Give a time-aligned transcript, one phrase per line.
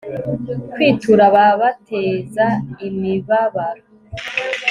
[0.73, 2.47] kwitura ababateza
[2.87, 3.83] imibabaro